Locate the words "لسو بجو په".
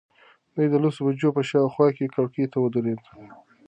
0.83-1.41